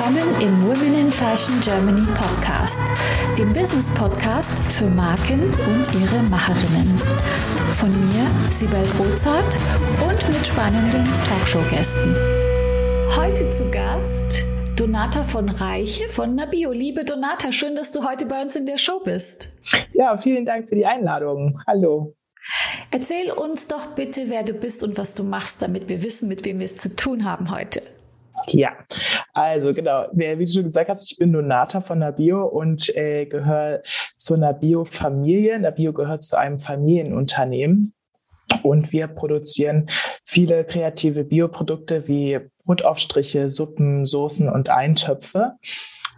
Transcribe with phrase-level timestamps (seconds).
[0.00, 2.80] willkommen im Women in Fashion Germany Podcast,
[3.36, 6.96] dem Business Podcast für Marken und ihre Macherinnen.
[7.72, 9.58] Von mir, Sibel Rozart
[10.02, 12.16] und mit spannenden Talkshow-Gästen.
[13.14, 14.44] Heute zu Gast
[14.74, 16.72] Donata von Reiche von Nabio.
[16.72, 19.54] Liebe Donata, schön, dass du heute bei uns in der Show bist.
[19.92, 21.60] Ja, vielen Dank für die Einladung.
[21.66, 22.16] Hallo.
[22.90, 26.46] Erzähl uns doch bitte, wer du bist und was du machst, damit wir wissen, mit
[26.46, 27.82] wem wir es zu tun haben heute.
[28.46, 28.70] Ja,
[29.32, 33.82] also genau, wie du schon gesagt hast, ich bin Donata von Nabio und äh, gehöre
[34.16, 35.58] zur Nabio-Familie.
[35.58, 37.94] Nabio gehört zu einem Familienunternehmen.
[38.62, 39.88] Und wir produzieren
[40.24, 45.52] viele kreative Bioprodukte wie Brotaufstriche, Suppen, Soßen und Eintöpfe.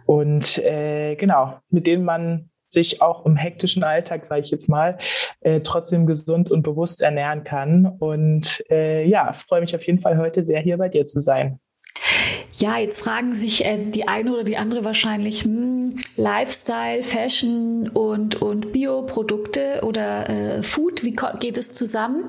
[0.05, 4.97] Und äh, genau, mit denen man sich auch im hektischen Alltag, sage ich jetzt mal,
[5.41, 7.85] äh, trotzdem gesund und bewusst ernähren kann.
[7.85, 11.59] Und äh, ja, freue mich auf jeden Fall heute sehr hier bei dir zu sein.
[12.57, 18.41] Ja, jetzt fragen sich äh, die eine oder die andere wahrscheinlich, hm, Lifestyle, Fashion und,
[18.41, 22.25] und Bioprodukte oder äh, Food, wie geht es zusammen?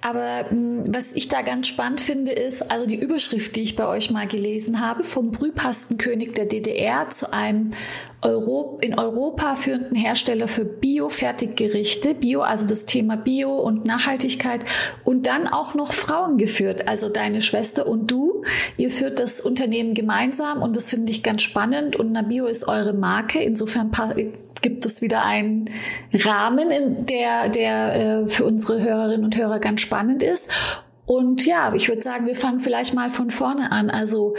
[0.00, 3.86] Aber hm, was ich da ganz spannend finde, ist also die Überschrift, die ich bei
[3.86, 7.70] euch mal gelesen habe, vom Brühpastenkönig der DDR zu einem
[8.22, 14.64] Euro, in Europa führenden Hersteller für Bio-Fertiggerichte, Bio, also das Thema Bio und Nachhaltigkeit
[15.04, 18.42] und dann auch noch Frauen geführt, also deine Schwester und du,
[18.76, 22.92] ihr führt das Unternehmen gemeinsam und das finde ich ganz spannend und Nabio ist eure
[22.92, 23.90] Marke, insofern
[24.66, 25.70] gibt es wieder einen
[26.12, 30.50] Rahmen, in der, der äh, für unsere Hörerinnen und Hörer ganz spannend ist.
[31.04, 33.90] Und ja, ich würde sagen, wir fangen vielleicht mal von vorne an.
[33.90, 34.34] Also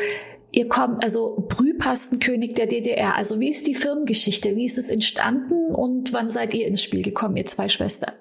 [0.51, 3.15] Ihr kommt, also Brühpastenkönig der DDR.
[3.15, 4.55] Also wie ist die Firmengeschichte?
[4.55, 8.13] Wie ist es entstanden und wann seid ihr ins Spiel gekommen, ihr zwei Schwestern?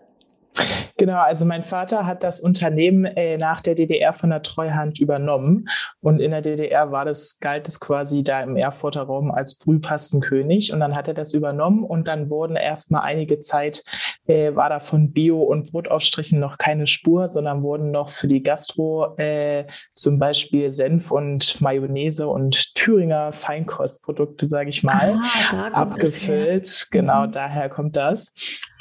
[0.99, 5.69] Genau, also mein Vater hat das Unternehmen äh, nach der DDR von der Treuhand übernommen.
[6.01, 10.73] Und in der DDR war das, galt es quasi da im Erfurter Raum als Brühpastenkönig.
[10.73, 13.85] Und dann hat er das übernommen und dann wurden erstmal einige Zeit,
[14.27, 18.43] äh, war da von Bio- und Brotausstrichen noch keine Spur, sondern wurden noch für die
[18.43, 25.19] Gastro äh, zum Beispiel Senf und Mayonnaise und Thüringer Feinkostprodukte, sage ich mal,
[25.53, 26.89] ah, abgefüllt.
[26.91, 27.33] Genau, mhm.
[27.33, 28.35] daher kommt das.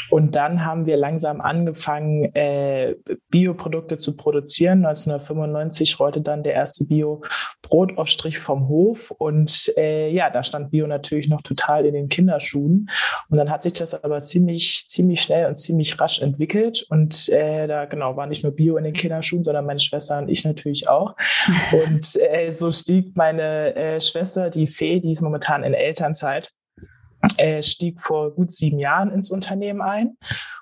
[0.09, 2.95] Und dann haben wir langsam angefangen, äh,
[3.29, 4.85] Bioprodukte zu produzieren.
[4.85, 9.11] 1995 rollte dann der erste Bio-Brotaufstrich vom Hof.
[9.11, 12.89] Und äh, ja, da stand Bio natürlich noch total in den Kinderschuhen.
[13.29, 16.85] Und dann hat sich das aber ziemlich, ziemlich schnell und ziemlich rasch entwickelt.
[16.89, 20.29] Und äh, da genau war nicht nur Bio in den Kinderschuhen, sondern meine Schwester und
[20.29, 21.15] ich natürlich auch.
[21.87, 26.51] und äh, so stieg meine äh, Schwester, die Fee, die ist momentan in Elternzeit,
[27.37, 30.17] äh, stieg vor gut sieben Jahren ins Unternehmen ein.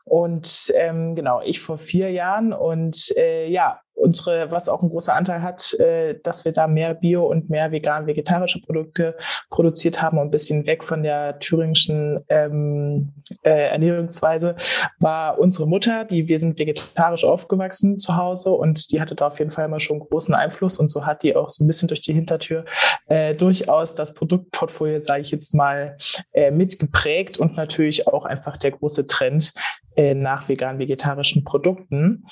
[0.06, 2.54] Und ähm, genau, ich vor vier Jahren.
[2.54, 6.94] Und äh, ja, unsere, was auch ein großer Anteil hat, äh, dass wir da mehr
[6.94, 9.16] Bio und mehr vegan, vegetarische Produkte
[9.50, 14.56] produziert haben und ein bisschen weg von der thüringischen ähm, äh, Ernährungsweise,
[15.00, 19.40] war unsere Mutter, die wir sind vegetarisch aufgewachsen zu Hause und die hatte da auf
[19.40, 22.02] jeden Fall immer schon großen Einfluss und so hat die auch so ein bisschen durch
[22.02, 22.66] die Hintertür
[23.08, 25.98] äh, durchaus das Produktportfolio, sage ich jetzt mal,
[26.34, 29.54] äh, mitgeprägt und natürlich auch einfach der große Trend
[29.96, 32.26] äh, nach vegan-vegetarischen Produkten.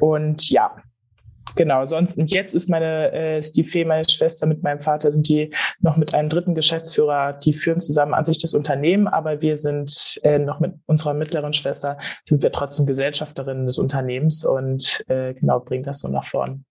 [0.00, 0.76] Und ja,
[1.58, 5.10] Genau, sonst und jetzt ist meine äh, ist die Fee, meine Schwester mit meinem Vater
[5.10, 9.42] sind die noch mit einem dritten Geschäftsführer, die führen zusammen an sich das Unternehmen, aber
[9.42, 15.04] wir sind äh, noch mit unserer mittleren Schwester sind wir trotzdem Gesellschafterinnen des Unternehmens und
[15.08, 16.64] äh, genau bringen das so nach vorn.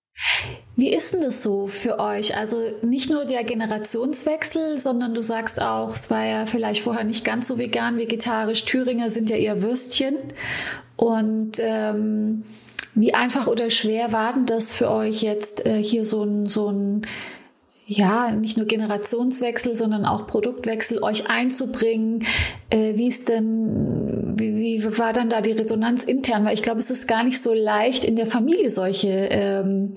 [0.77, 2.37] Wie ist denn das so für euch?
[2.37, 7.25] Also nicht nur der Generationswechsel, sondern du sagst auch, es war ja vielleicht vorher nicht
[7.25, 8.63] ganz so vegan, vegetarisch.
[8.63, 10.15] Thüringer sind ja eher Würstchen.
[10.95, 12.45] Und ähm,
[12.97, 16.69] wie einfach oder schwer war denn das für euch jetzt äh, hier so ein, so
[16.69, 17.03] ein
[17.85, 22.25] ja, nicht nur Generationswechsel, sondern auch Produktwechsel euch einzubringen.
[22.69, 26.43] Äh, wie ist denn, wie, wie war dann da die Resonanz intern?
[26.43, 29.93] Weil ich glaube, es ist gar nicht so leicht, in der Familie solche ähm,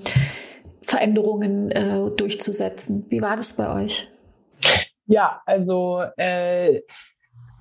[0.82, 3.06] Veränderungen äh, durchzusetzen.
[3.08, 4.08] Wie war das bei euch?
[5.06, 6.82] Ja, also äh,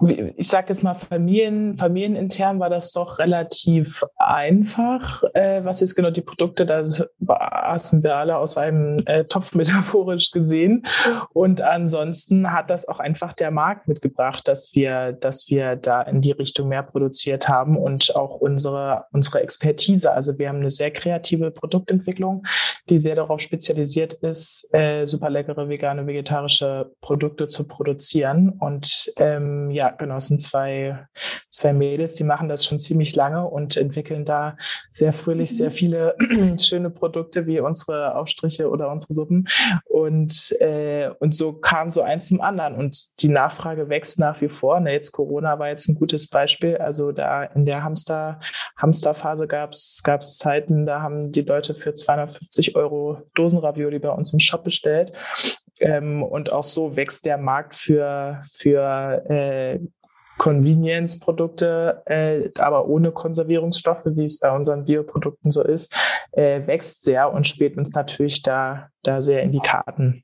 [0.01, 5.23] ich sage jetzt mal, Familien, familienintern war das doch relativ einfach.
[5.33, 6.83] Äh, was jetzt genau die Produkte, da
[7.27, 10.85] aßen wir alle aus einem äh, Topf metaphorisch gesehen.
[11.33, 16.21] Und ansonsten hat das auch einfach der Markt mitgebracht, dass wir, dass wir da in
[16.21, 20.11] die Richtung mehr produziert haben und auch unsere, unsere Expertise.
[20.11, 22.43] Also wir haben eine sehr kreative Produktentwicklung,
[22.89, 28.49] die sehr darauf spezialisiert ist, äh, super leckere vegane, vegetarische Produkte zu produzieren.
[28.59, 31.07] Und ähm, ja, Ja, genau, es sind zwei,
[31.49, 34.55] zwei Mädels, die machen das schon ziemlich lange und entwickeln da
[34.91, 35.73] sehr fröhlich sehr mhm.
[35.73, 36.15] viele
[36.59, 39.47] schöne Produkte wie unsere Aufstriche oder unsere Suppen.
[39.85, 42.75] Und, äh, und so kam so eins zum anderen.
[42.75, 44.79] Und die Nachfrage wächst nach wie vor.
[44.79, 46.77] Ne, jetzt Corona war jetzt ein gutes Beispiel.
[46.77, 48.39] Also da in der Hamster,
[48.77, 54.39] Hamsterphase gab es Zeiten, da haben die Leute für 250 Euro Dosenravioli bei uns im
[54.39, 55.13] Shop bestellt.
[55.79, 59.79] Ähm, und auch so wächst der Markt für, für äh,
[60.39, 65.93] Convenience-Produkte, äh, aber ohne Konservierungsstoffe, wie es bei unseren Bioprodukten so ist,
[66.31, 70.23] äh, wächst sehr und spielt uns natürlich da, da sehr in die Karten.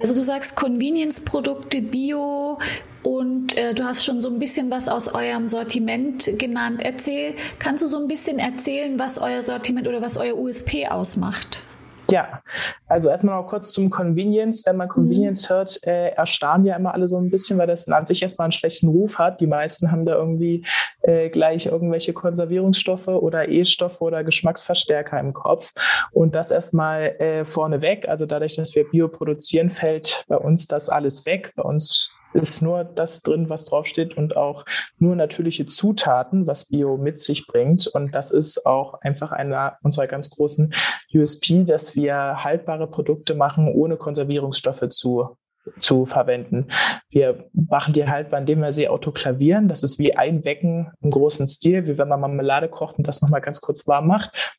[0.00, 2.58] Also du sagst Convenience-Produkte, Bio
[3.02, 6.82] und äh, du hast schon so ein bisschen was aus eurem Sortiment genannt.
[6.82, 11.64] Erzähl, kannst du so ein bisschen erzählen, was euer Sortiment oder was euer USP ausmacht?
[12.10, 12.42] Ja,
[12.88, 14.66] also erstmal noch kurz zum Convenience.
[14.66, 14.92] Wenn man mhm.
[14.92, 15.54] Convenience mhm.
[15.54, 18.52] hört, äh, erstarren ja immer alle so ein bisschen, weil das an sich erstmal einen
[18.52, 19.40] schlechten Ruf hat.
[19.40, 20.64] Die meisten haben da irgendwie
[21.02, 25.72] äh, gleich irgendwelche Konservierungsstoffe oder E-Stoffe oder Geschmacksverstärker im Kopf.
[26.12, 28.08] Und das erstmal äh, vorneweg.
[28.08, 31.52] Also dadurch, dass wir Bio produzieren, fällt bei uns das alles weg.
[31.56, 34.64] Bei uns ist nur das drin, was draufsteht und auch
[34.98, 37.86] nur natürliche Zutaten, was Bio mit sich bringt.
[37.86, 40.74] Und das ist auch einfach einer unserer ganz großen
[41.14, 45.36] USP, dass wir haltbare Produkte machen, ohne Konservierungsstoffe zu
[45.78, 46.68] zu verwenden.
[47.10, 49.68] Wir machen die haltbar, indem wir sie autoklavieren.
[49.68, 53.42] Das ist wie Einwecken im großen Stil, wie wenn man Marmelade kocht und das nochmal
[53.42, 54.58] ganz kurz warm macht.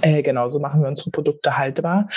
[0.00, 2.08] Äh, genau, so machen wir unsere Produkte haltbar.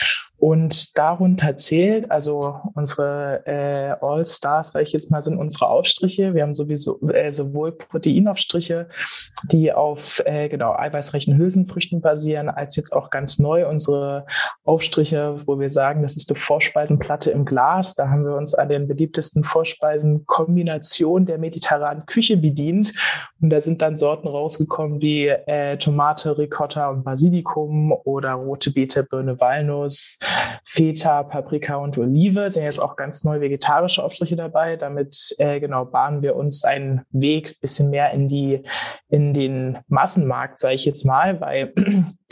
[0.46, 6.36] Und darunter zählt, also unsere äh, All-Stars, sage ich jetzt mal, sind unsere Aufstriche.
[6.36, 8.88] Wir haben sowieso äh, sowohl Proteinaufstriche,
[9.52, 14.28] die auf äh, genau eiweißreichen Hülsenfrüchten basieren, als jetzt auch ganz neu unsere
[14.64, 17.96] Aufstriche, wo wir sagen, das ist eine Vorspeisenplatte im Glas.
[17.96, 22.94] Da haben wir uns an den beliebtesten Vorspeisen-Kombinationen der mediterranen Küche bedient.
[23.42, 29.04] Und da sind dann Sorten rausgekommen wie äh, Tomate, Ricotta und Basilikum oder rote Beete,
[29.04, 30.20] Birne, Walnuss,
[30.64, 32.50] Feta, Paprika und Olive.
[32.50, 34.76] Sind jetzt auch ganz neu vegetarische Aufstriche dabei.
[34.76, 38.64] Damit äh, genau bahnen wir uns einen Weg bisschen mehr in die
[39.10, 41.74] in den Massenmarkt, sage ich jetzt mal, weil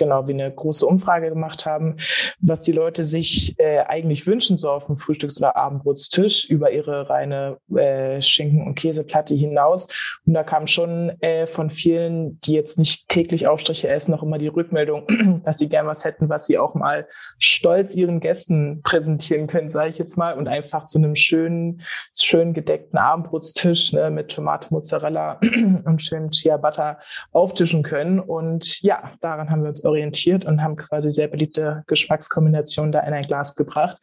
[0.03, 1.97] genau wir eine große Umfrage gemacht haben,
[2.39, 7.09] was die Leute sich äh, eigentlich wünschen so auf dem Frühstücks- oder Abendbrotstisch über ihre
[7.09, 9.87] reine äh, Schinken- und Käseplatte hinaus.
[10.25, 14.37] Und da kam schon äh, von vielen, die jetzt nicht täglich Aufstriche essen, noch immer
[14.37, 15.07] die Rückmeldung,
[15.45, 17.07] dass sie gern was hätten, was sie auch mal
[17.39, 21.81] stolz ihren Gästen präsentieren können, sage ich jetzt mal, und einfach zu einem schönen,
[22.19, 25.39] schön gedeckten Abendbrotstisch ne, mit Tomate, Mozzarella
[25.85, 26.99] und schönem Ciabatta
[27.31, 28.19] auftischen können.
[28.19, 33.13] Und ja, daran haben wir uns orientiert und haben quasi sehr beliebte Geschmackskombinationen da in
[33.13, 33.97] ein Glas gebracht.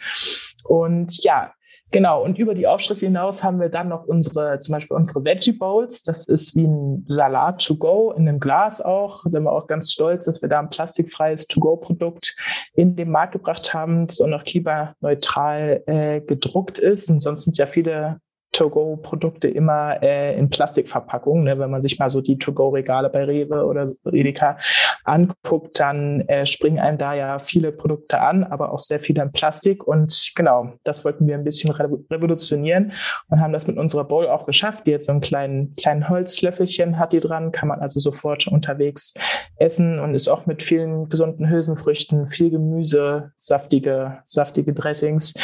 [0.65, 1.53] Und ja,
[1.93, 5.53] Genau, und über die Aufschrift hinaus haben wir dann noch unsere, zum Beispiel unsere Veggie
[5.53, 6.05] Bowls.
[6.05, 9.25] Das ist wie ein Salat to go in einem Glas auch.
[9.25, 12.37] Da sind wir auch ganz stolz, dass wir da ein plastikfreies To-Go-Produkt
[12.75, 17.11] in den Markt gebracht haben, das auch noch klimaneutral äh, gedruckt ist.
[17.11, 18.21] Und sonst sind ja viele
[18.53, 21.45] To-Go-Produkte immer äh, in Plastikverpackungen.
[21.45, 21.59] Ne?
[21.59, 24.59] Wenn man sich mal so die To-Go-Regale bei Rewe oder Edeka
[25.05, 29.33] anguckt, dann äh, springen einem da ja viele Produkte an, aber auch sehr viele in
[29.33, 29.87] Plastik.
[29.87, 32.93] Und genau, das wollten wir ein bisschen revolutionieren
[33.29, 36.99] und haben das mit unserer Bowl auch geschafft, die jetzt so einen kleinen, kleinen Holzlöffelchen
[36.99, 39.15] hat die dran, kann man also sofort unterwegs
[39.57, 45.35] essen und ist auch mit vielen gesunden Hülsenfrüchten, viel Gemüse, saftige, saftige Dressings.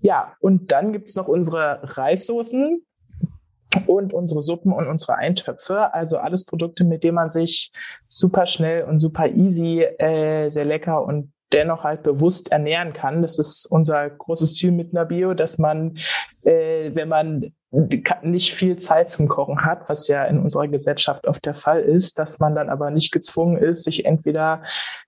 [0.00, 1.80] Ja, und dann gibt's noch unsere
[2.34, 2.84] Reissoßen
[3.86, 5.92] und unsere Suppen und unsere Eintöpfe.
[5.92, 7.72] Also alles Produkte, mit denen man sich
[8.06, 13.22] super schnell und super easy, äh, sehr lecker und dennoch halt bewusst ernähren kann.
[13.22, 15.98] Das ist unser großes Ziel mit Nabio, dass man,
[16.42, 17.52] äh, wenn man
[18.22, 22.18] nicht viel Zeit zum Kochen hat, was ja in unserer Gesellschaft oft der Fall ist,
[22.18, 24.62] dass man dann aber nicht gezwungen ist, sich entweder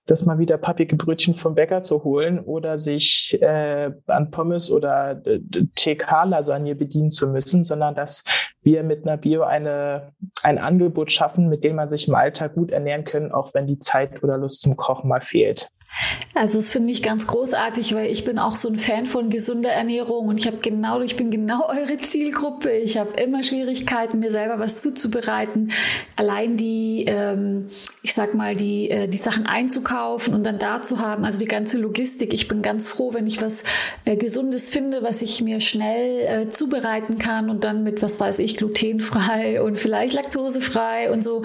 [0.05, 5.21] das mal wieder pappige Brötchen vom Bäcker zu holen oder sich äh, an Pommes oder
[5.75, 8.23] TK-Lasagne bedienen zu müssen, sondern dass
[8.61, 12.71] wir mit einer Bio eine, ein Angebot schaffen, mit dem man sich im Alltag gut
[12.71, 15.69] ernähren können, auch wenn die Zeit oder Lust zum Kochen mal fehlt.
[16.33, 19.71] Also das finde ich ganz großartig, weil ich bin auch so ein Fan von gesunder
[19.71, 22.71] Ernährung und ich habe genau, ich bin genau eure Zielgruppe.
[22.71, 25.71] Ich habe immer Schwierigkeiten, mir selber was zuzubereiten.
[26.15, 27.67] Allein die, ähm,
[28.03, 31.47] ich sag mal, die, äh, die Sachen einzukaufen und dann da zu haben, also die
[31.47, 32.33] ganze Logistik.
[32.33, 33.63] Ich bin ganz froh, wenn ich was
[34.05, 38.39] äh, Gesundes finde, was ich mir schnell äh, zubereiten kann und dann mit, was weiß
[38.39, 41.41] ich, glutenfrei und vielleicht laktosefrei und so.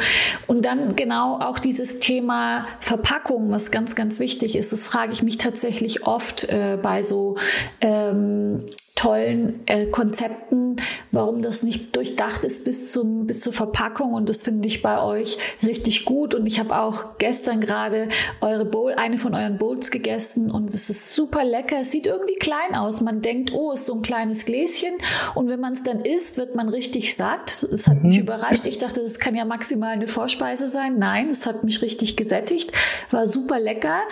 [0.46, 4.72] Und dann genau auch dieses Thema Verpackung, was ganz, ganz wichtig ist.
[4.72, 7.36] Das frage ich mich tatsächlich oft äh, bei so
[7.80, 10.76] ähm, tollen äh, Konzepten,
[11.12, 15.02] warum das nicht durchdacht ist bis zum bis zur Verpackung und das finde ich bei
[15.02, 18.08] euch richtig gut und ich habe auch gestern gerade
[18.40, 21.80] eure Bowl, eine von euren Bowls gegessen und es ist super lecker.
[21.80, 23.00] Es sieht irgendwie klein aus.
[23.00, 24.94] Man denkt, oh, ist so ein kleines Gläschen
[25.34, 27.62] und wenn man es dann isst, wird man richtig satt.
[27.72, 28.10] Es hat mhm.
[28.10, 28.66] mich überrascht.
[28.66, 30.98] Ich dachte, das kann ja maximal eine Vorspeise sein.
[30.98, 32.72] Nein, es hat mich richtig gesättigt.
[33.10, 34.02] War super lecker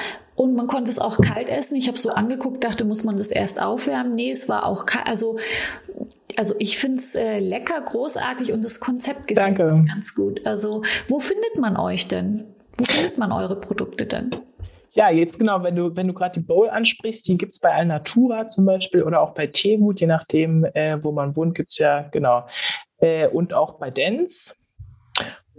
[0.40, 1.76] und man konnte es auch kalt essen.
[1.76, 4.12] Ich habe so angeguckt, dachte, muss man das erst aufwärmen?
[4.12, 5.06] Nee, es war auch kalt.
[5.06, 5.37] Also,
[6.35, 9.64] also ich finde es äh, lecker, großartig und das Konzept gefällt Danke.
[9.64, 10.47] mir ganz gut.
[10.47, 12.47] Also, wo findet man euch denn?
[12.78, 14.30] Wo findet man eure Produkte denn?
[14.92, 17.75] Ja, jetzt genau, wenn du, wenn du gerade die Bowl ansprichst, die gibt es bei
[17.75, 21.76] Alnatura zum Beispiel oder auch bei Teegut, je nachdem, äh, wo man wohnt, gibt es
[21.76, 22.47] ja, genau.
[22.97, 24.54] Äh, und auch bei Dance.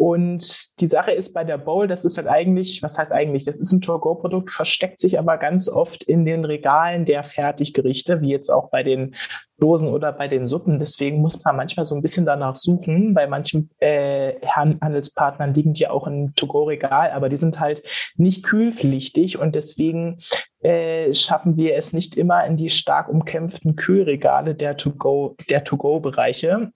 [0.01, 3.59] Und die Sache ist bei der Bowl, das ist halt eigentlich, was heißt eigentlich, das
[3.59, 8.49] ist ein To-Go-Produkt, versteckt sich aber ganz oft in den Regalen der Fertiggerichte, wie jetzt
[8.49, 9.13] auch bei den
[9.59, 10.79] Dosen oder bei den Suppen.
[10.79, 13.13] Deswegen muss man manchmal so ein bisschen danach suchen.
[13.13, 17.83] Bei manchen äh, Handelspartnern liegen die auch im To-Go-Regal, aber die sind halt
[18.15, 20.17] nicht kühlpflichtig und deswegen
[20.63, 26.71] äh, schaffen wir es nicht immer in die stark umkämpften Kühlregale der To-Go, der To-Go-Bereiche.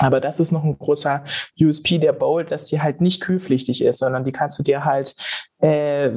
[0.00, 1.24] Aber das ist noch ein großer
[1.60, 5.14] USP der Bowl, dass die halt nicht kühlpflichtig ist, sondern die kannst du dir halt
[5.60, 6.08] äh,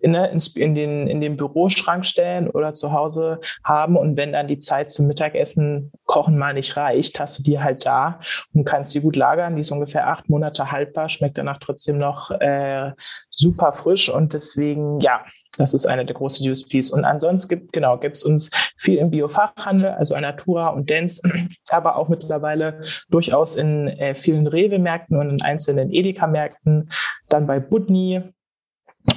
[0.00, 3.96] in, in, den, in den Büroschrank stellen oder zu Hause haben.
[3.96, 7.86] Und wenn dann die Zeit zum Mittagessen kochen mal nicht reicht, hast du die halt
[7.86, 8.20] da
[8.52, 9.54] und kannst die gut lagern.
[9.56, 12.92] Die ist ungefähr acht Monate haltbar, schmeckt danach trotzdem noch äh,
[13.30, 14.10] super frisch.
[14.10, 15.24] Und deswegen, ja,
[15.56, 16.90] das ist eine der großen USPs.
[16.90, 21.22] Und ansonsten gibt genau gibt's uns viel im Biofachhandel, also Natura und Dance,
[21.70, 26.90] aber auch mittlerweile durchaus in äh, vielen Rewe-Märkten und in einzelnen Edeka-Märkten,
[27.28, 28.22] dann bei Budni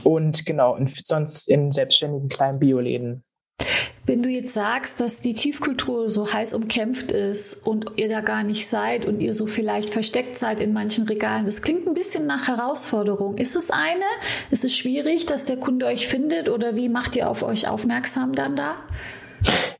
[0.03, 3.23] und genau, und sonst in selbstständigen kleinen Bioläden.
[4.07, 8.43] Wenn du jetzt sagst, dass die Tiefkultur so heiß umkämpft ist und ihr da gar
[8.43, 12.27] nicht seid und ihr so vielleicht versteckt seid in manchen Regalen, das klingt ein bisschen
[12.27, 13.37] nach Herausforderung.
[13.37, 14.05] Ist es eine?
[14.51, 18.33] Ist es schwierig, dass der Kunde euch findet oder wie macht ihr auf euch aufmerksam
[18.33, 18.75] dann da?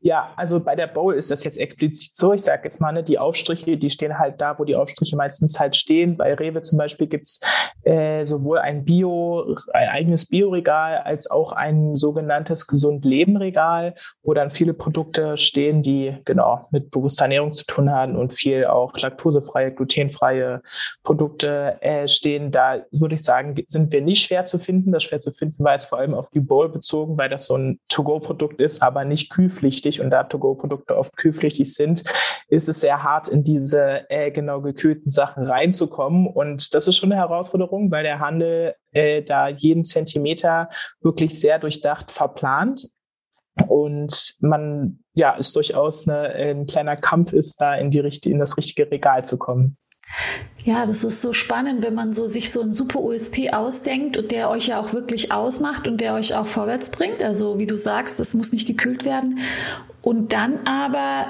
[0.06, 2.32] Ja, also bei der Bowl ist das jetzt explizit so.
[2.34, 5.60] Ich sage jetzt mal, ne, die Aufstriche, die stehen halt da, wo die Aufstriche meistens
[5.60, 6.16] halt stehen.
[6.16, 7.42] Bei Rewe zum Beispiel gibt's
[7.86, 14.76] äh, sowohl ein Bio, ein eigenes Bioregal als auch ein sogenanntes Gesund-Leben-Regal, wo dann viele
[14.76, 20.62] Produkte stehen, die genau mit bewusster Ernährung zu tun haben und viel auch laktosefreie, glutenfreie
[21.02, 22.52] Produkte äh, stehen.
[22.52, 24.92] Da würde ich sagen, sind wir nicht schwer zu finden.
[24.92, 27.58] Das schwer zu finden war jetzt vor allem auf die Bowl bezogen, weil das so
[27.58, 32.04] ein To-Go-Produkt ist, aber nicht kühl kühlpflichtig und da To-Go-Produkte oft kühlpflichtig sind,
[32.48, 36.28] ist es sehr hart, in diese äh, genau gekühlten Sachen reinzukommen.
[36.28, 40.70] Und das ist schon eine Herausforderung, weil der Handel äh, da jeden Zentimeter
[41.02, 42.90] wirklich sehr durchdacht verplant.
[43.68, 48.58] Und man, ja, es durchaus eine, ein kleiner Kampf ist, da in die in das
[48.58, 49.78] richtige Regal zu kommen.
[50.64, 54.32] Ja, das ist so spannend, wenn man so sich so ein super USP ausdenkt und
[54.32, 57.22] der euch ja auch wirklich ausmacht und der euch auch vorwärts bringt.
[57.22, 59.40] Also wie du sagst, das muss nicht gekühlt werden.
[60.02, 61.28] Und dann aber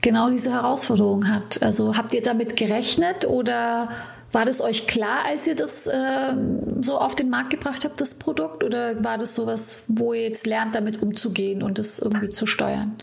[0.00, 1.62] genau diese Herausforderung hat.
[1.62, 3.88] Also habt ihr damit gerechnet oder
[4.32, 6.34] war das euch klar, als ihr das äh,
[6.80, 8.64] so auf den Markt gebracht habt, das Produkt?
[8.64, 12.96] Oder war das sowas, wo ihr jetzt lernt, damit umzugehen und das irgendwie zu steuern?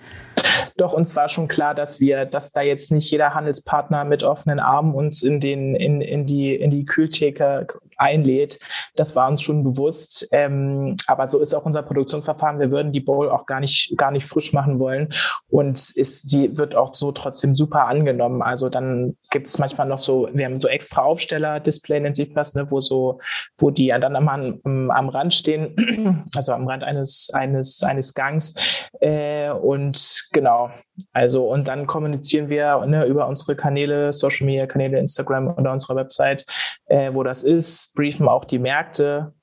[0.77, 4.59] Doch uns war schon klar, dass wir, dass da jetzt nicht jeder Handelspartner mit offenen
[4.59, 7.67] Armen uns in den, in, in die, in die Kühltheke
[7.99, 8.59] einlädt.
[8.95, 10.27] Das war uns schon bewusst.
[10.31, 12.59] Ähm, aber so ist auch unser Produktionsverfahren.
[12.59, 15.13] Wir würden die Bowl auch gar nicht, gar nicht frisch machen wollen.
[15.49, 18.41] Und ist, die wird auch so trotzdem super angenommen.
[18.41, 22.55] Also dann gibt es manchmal noch so, wir haben so extra Aufsteller-Display, nennt sich das,
[22.55, 23.19] ne, wo so,
[23.57, 28.55] wo die dann am, am, Rand stehen, also am Rand eines, eines, eines Gangs.
[29.01, 30.71] Äh, und genau,
[31.11, 35.95] also und dann kommunizieren wir ne, über unsere Kanäle, Social Media Kanäle, Instagram oder unsere
[35.95, 36.45] Website,
[36.85, 39.33] äh, wo das ist, briefen auch die Märkte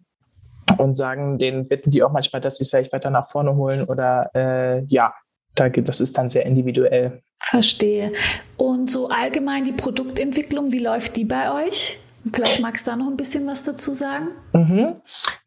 [0.79, 3.85] und sagen denen, bitten die auch manchmal, dass sie es vielleicht weiter nach vorne holen
[3.85, 5.15] oder äh, ja,
[5.55, 7.23] da gibt, das ist dann sehr individuell.
[7.41, 8.13] Verstehe.
[8.57, 11.99] Und so allgemein die Produktentwicklung, wie läuft die bei euch?
[12.33, 14.29] Vielleicht magst du da noch ein bisschen was dazu sagen?
[14.53, 14.97] Mhm.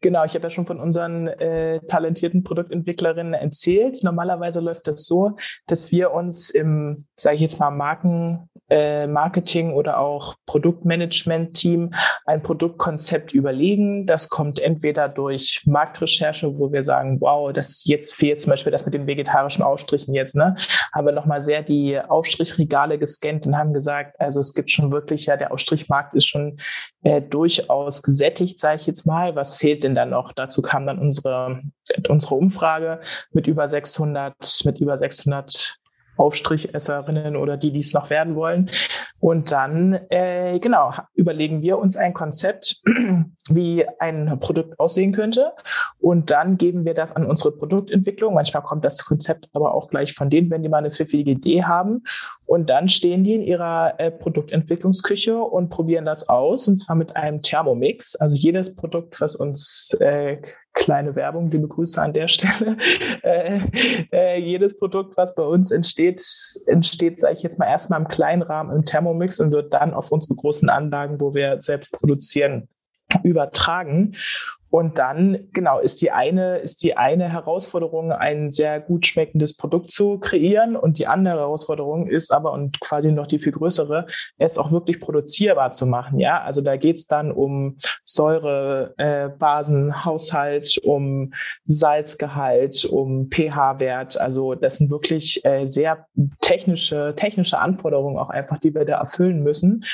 [0.00, 3.98] Genau, ich habe ja schon von unseren äh, talentierten Produktentwicklerinnen erzählt.
[4.02, 9.72] Normalerweise läuft das so, dass wir uns im, sage ich jetzt mal, Marken, äh, Marketing
[9.72, 11.92] oder auch Produktmanagement-Team
[12.24, 14.06] ein Produktkonzept überlegen.
[14.06, 18.84] Das kommt entweder durch Marktrecherche, wo wir sagen, wow, das jetzt fehlt zum Beispiel das
[18.84, 20.56] mit den vegetarischen Aufstrichen jetzt, ne?
[20.94, 25.26] Haben wir nochmal sehr die Aufstrichregale gescannt und haben gesagt, also es gibt schon wirklich,
[25.26, 26.58] ja, der Aufstrichmarkt ist schon
[27.02, 29.36] äh, durchaus gesättigt, sage ich jetzt mal.
[29.36, 30.32] Was fehlt denn dann noch?
[30.32, 31.62] Dazu kam dann unsere,
[32.08, 33.00] unsere Umfrage
[33.32, 34.34] mit über 600,
[34.64, 35.79] mit über 600
[36.20, 38.70] Aufstrichesserinnen oder die, die es noch werden wollen.
[39.18, 42.82] Und dann, äh, genau, überlegen wir uns ein Konzept,
[43.48, 45.52] wie ein Produkt aussehen könnte.
[45.98, 48.34] Und dann geben wir das an unsere Produktentwicklung.
[48.34, 51.64] Manchmal kommt das Konzept aber auch gleich von denen, wenn die mal eine pfiffige Idee
[51.64, 52.02] haben.
[52.46, 57.16] Und dann stehen die in ihrer äh, Produktentwicklungsküche und probieren das aus, und zwar mit
[57.16, 58.16] einem Thermomix.
[58.16, 60.38] Also jedes Produkt, was uns äh,
[60.80, 62.76] kleine Werbung, liebe Grüße an der Stelle.
[63.22, 63.60] Äh,
[64.12, 66.24] äh, jedes Produkt, was bei uns entsteht,
[66.66, 70.10] entsteht, sage ich jetzt mal, erstmal im kleinen Rahmen im Thermomix und wird dann auf
[70.10, 72.68] unsere großen Anlagen, wo wir selbst produzieren,
[73.22, 74.16] übertragen.
[74.70, 79.90] Und dann, genau, ist die eine, ist die eine Herausforderung, ein sehr gut schmeckendes Produkt
[79.90, 80.76] zu kreieren.
[80.76, 84.06] Und die andere Herausforderung ist aber, und quasi noch die viel größere,
[84.38, 86.20] es auch wirklich produzierbar zu machen.
[86.20, 91.32] Ja, also da geht's dann um Säure, äh, Basenhaushalt, um
[91.64, 94.20] Salzgehalt, um pH-Wert.
[94.20, 96.06] Also das sind wirklich äh, sehr
[96.40, 99.84] technische, technische Anforderungen auch einfach, die wir da erfüllen müssen.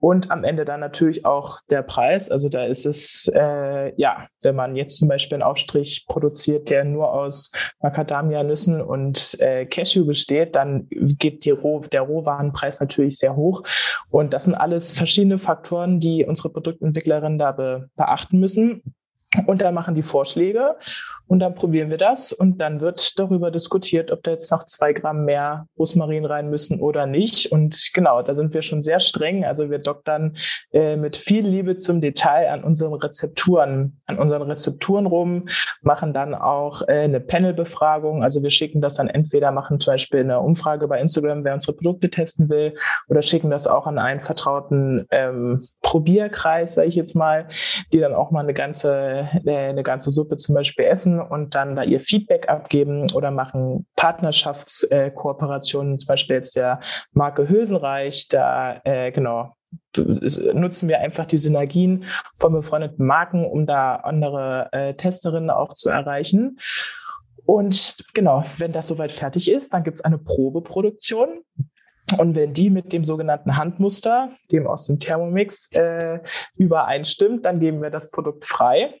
[0.00, 2.30] Und am Ende dann natürlich auch der Preis.
[2.30, 6.84] Also da ist es, äh, ja, wenn man jetzt zum Beispiel einen Aufstrich produziert, der
[6.84, 7.52] nur aus
[7.82, 13.62] Macadamia-Nüssen und äh, Cashew besteht, dann geht die Roh der Rohwarenpreis natürlich sehr hoch.
[14.08, 18.82] Und das sind alles verschiedene Faktoren, die unsere Produktentwicklerinnen da be beachten müssen.
[19.46, 20.76] Und dann machen die Vorschläge
[21.28, 24.92] und dann probieren wir das und dann wird darüber diskutiert, ob da jetzt noch zwei
[24.92, 27.52] Gramm mehr Rosmarin rein müssen oder nicht.
[27.52, 29.44] Und genau, da sind wir schon sehr streng.
[29.44, 30.36] Also wir doktern
[30.72, 35.48] äh, mit viel Liebe zum Detail an unseren Rezepturen, an unseren Rezepturen rum,
[35.82, 38.24] machen dann auch äh, eine Panelbefragung.
[38.24, 41.74] Also wir schicken das dann entweder, machen zum Beispiel eine Umfrage bei Instagram, wer unsere
[41.74, 42.74] Produkte testen will,
[43.06, 47.46] oder schicken das auch an einen vertrauten ähm, Probierkreis, sage ich jetzt mal,
[47.92, 51.76] die dann auch mal eine ganze äh, eine ganze Suppe zum Beispiel essen und dann
[51.76, 56.80] da ihr Feedback abgeben oder machen Partnerschaftskooperationen, zum Beispiel jetzt der
[57.12, 59.54] Marke Hülsenreich, da äh, genau
[59.96, 62.04] nutzen wir einfach die Synergien
[62.36, 66.58] von befreundeten Marken, um da andere äh, Testerinnen auch zu erreichen.
[67.44, 71.42] Und genau, wenn das soweit fertig ist, dann gibt es eine Probeproduktion.
[72.18, 76.20] Und wenn die mit dem sogenannten Handmuster, dem aus dem Thermomix, äh,
[76.56, 79.00] übereinstimmt, dann geben wir das Produkt frei.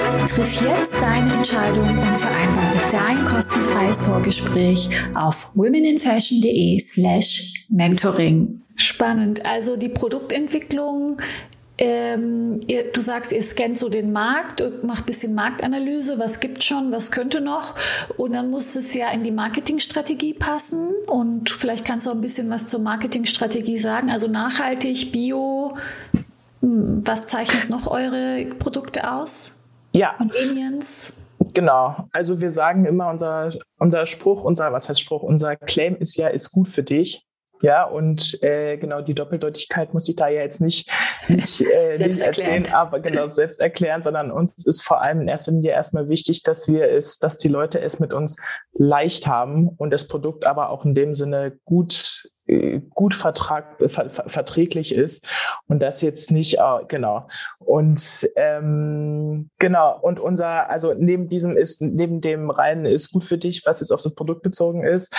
[0.25, 8.61] Triff jetzt deine Entscheidung und vereinbare dein kostenfreies Vorgespräch auf womeninfashion.de slash mentoring.
[8.75, 9.45] Spannend.
[9.45, 11.17] Also die Produktentwicklung
[11.83, 16.63] ähm, ihr, du sagst, ihr scannt so den Markt macht ein bisschen Marktanalyse, was gibt
[16.63, 17.73] schon, was könnte noch.
[18.17, 20.91] Und dann muss es ja in die Marketingstrategie passen.
[21.07, 24.11] Und vielleicht kannst du auch ein bisschen was zur Marketingstrategie sagen.
[24.11, 25.75] Also nachhaltig, bio,
[26.61, 29.53] hm, was zeichnet noch eure Produkte aus?
[29.91, 30.13] Ja.
[30.17, 31.13] Convenience.
[31.53, 32.07] Genau.
[32.11, 36.27] Also wir sagen immer, unser, unser Spruch, unser, was heißt Spruch, unser Claim ist ja,
[36.27, 37.25] ist gut für dich.
[37.61, 40.89] Ja, und äh, genau die Doppeldeutigkeit muss ich da ja jetzt nicht,
[41.27, 45.51] nicht, äh, nicht erzählen, aber genau selbst erklären, sondern uns ist vor allem in erster
[45.51, 48.41] Linie erstmal wichtig, dass wir es, dass die Leute es mit uns
[48.73, 52.30] leicht haben und das Produkt aber auch in dem Sinne gut
[52.93, 55.25] gut vertrag, ver, verträglich ist
[55.67, 57.27] und das jetzt nicht äh, genau
[57.59, 63.37] und ähm, genau und unser also neben diesem ist neben dem reinen ist gut für
[63.37, 65.15] dich was jetzt auf das Produkt bezogen ist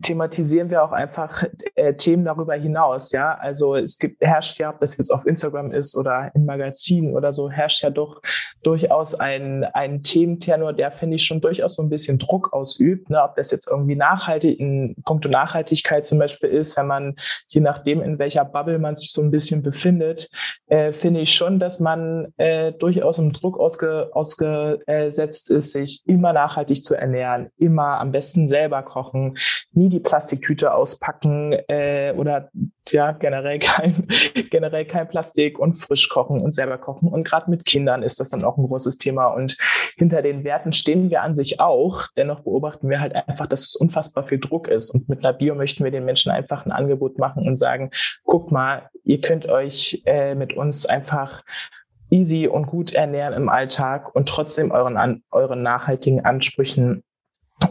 [0.00, 4.80] thematisieren wir auch einfach äh, Themen darüber hinaus ja also es gibt herrscht ja ob
[4.80, 8.22] das jetzt auf Instagram ist oder im Magazin oder so herrscht ja doch
[8.62, 13.22] durchaus ein ein Thementenor der finde ich schon durchaus so ein bisschen Druck ausübt ne?
[13.22, 17.16] ob das jetzt irgendwie nachhaltig in puncto Nachhaltigkeit zum Beispiel ist, wenn man,
[17.48, 20.28] je nachdem, in welcher Bubble man sich so ein bisschen befindet,
[20.66, 26.32] äh, finde ich schon, dass man äh, durchaus im Druck ausge, ausgesetzt ist, sich immer
[26.32, 29.36] nachhaltig zu ernähren, immer am besten selber kochen,
[29.72, 32.50] nie die Plastiktüte auspacken äh, oder
[32.90, 34.06] ja, generell kein,
[34.50, 37.08] generell kein Plastik und frisch kochen und selber kochen.
[37.08, 39.28] Und gerade mit Kindern ist das dann auch ein großes Thema.
[39.28, 39.56] Und
[39.96, 42.06] hinter den Werten stehen wir an sich auch.
[42.16, 44.90] Dennoch beobachten wir halt einfach, dass es unfassbar viel Druck ist.
[44.90, 47.90] Und mit einer Bio möchten wir den Menschen einfach ein Angebot machen und sagen,
[48.24, 51.42] guck mal, ihr könnt euch äh, mit uns einfach
[52.10, 57.02] easy und gut ernähren im Alltag und trotzdem euren, euren nachhaltigen Ansprüchen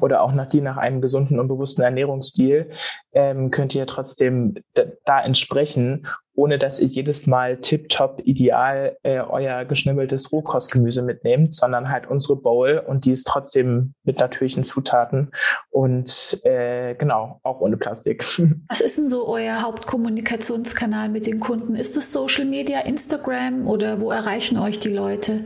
[0.02, 2.72] oder auch nach die nach einem gesunden und bewussten Ernährungsstil
[3.12, 9.20] ähm, könnt ihr trotzdem da, da entsprechen ohne dass ihr jedes Mal tiptop ideal äh,
[9.20, 15.32] euer geschnibbeltes Rohkostgemüse mitnehmt, sondern halt unsere Bowl und die ist trotzdem mit natürlichen Zutaten
[15.70, 18.24] und äh, genau, auch ohne Plastik.
[18.70, 21.76] Was ist denn so euer Hauptkommunikationskanal mit den Kunden?
[21.76, 25.46] Ist es Social Media, Instagram oder wo erreichen euch die Leute?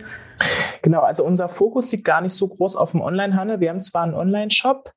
[0.82, 3.60] Genau, also unser Fokus liegt gar nicht so groß auf dem Onlinehandel.
[3.60, 4.91] Wir haben zwar einen Online-Shop,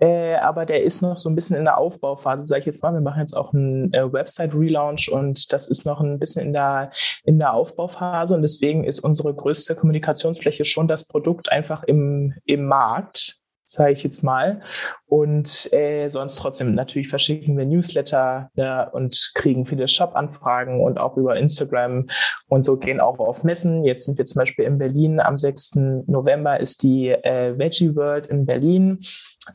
[0.00, 2.92] äh, aber der ist noch so ein bisschen in der Aufbauphase, sage ich jetzt mal.
[2.92, 6.90] Wir machen jetzt auch einen äh, Website-Relaunch und das ist noch ein bisschen in der,
[7.24, 12.66] in der Aufbauphase und deswegen ist unsere größte Kommunikationsfläche schon das Produkt einfach im, im
[12.66, 13.39] Markt
[13.70, 14.60] sage ich jetzt mal.
[15.06, 21.16] Und äh, sonst trotzdem natürlich verschicken wir Newsletter ne, und kriegen viele Shop-Anfragen und auch
[21.16, 22.08] über Instagram
[22.48, 23.84] und so gehen auch auf Messen.
[23.84, 25.20] Jetzt sind wir zum Beispiel in Berlin.
[25.20, 25.76] Am 6.
[26.06, 29.00] November ist die äh, Veggie World in Berlin.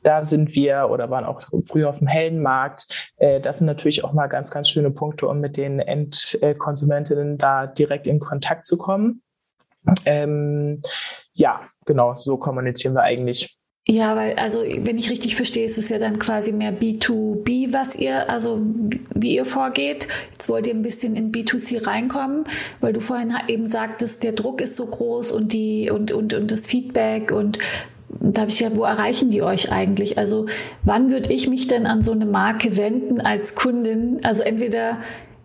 [0.03, 2.87] Da sind wir oder waren auch früher auf dem Heldenmarkt.
[3.17, 7.67] Äh, das sind natürlich auch mal ganz, ganz schöne Punkte, um mit den Endkonsumentinnen da
[7.67, 9.21] direkt in Kontakt zu kommen.
[10.05, 10.81] Ähm,
[11.33, 13.57] ja, genau, so kommunizieren wir eigentlich.
[13.87, 17.95] Ja, weil, also, wenn ich richtig verstehe, ist es ja dann quasi mehr B2B, was
[17.95, 18.59] ihr, also,
[19.13, 20.07] wie ihr vorgeht.
[20.31, 22.45] Jetzt wollt ihr ein bisschen in B2C reinkommen,
[22.81, 26.51] weil du vorhin eben sagtest, der Druck ist so groß und die, und, und, und
[26.51, 27.59] das Feedback und
[28.09, 30.17] da habe ich ja, wo erreichen die euch eigentlich?
[30.17, 30.47] Also,
[30.83, 34.19] wann würde ich mich denn an so eine Marke wenden als Kundin?
[34.23, 34.97] Also, entweder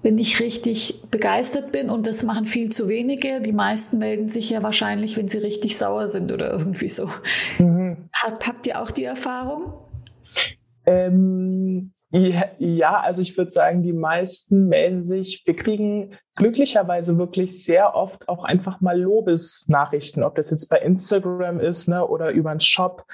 [0.02, 3.40] wenn ich richtig begeistert bin und das machen viel zu wenige.
[3.40, 7.10] Die meisten melden sich ja wahrscheinlich, wenn sie richtig sauer sind oder irgendwie so.
[7.58, 7.79] Mhm.
[8.14, 9.74] Habt, habt ihr auch die Erfahrung?
[10.86, 15.42] Ähm, ja, also ich würde sagen, die meisten melden sich.
[15.46, 21.60] Wir kriegen glücklicherweise wirklich sehr oft auch einfach mal Lobesnachrichten, ob das jetzt bei Instagram
[21.60, 23.04] ist ne, oder über einen Shop